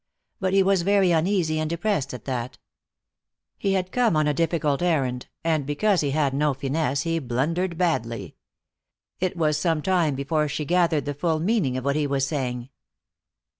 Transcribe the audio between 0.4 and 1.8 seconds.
he was very uneasy and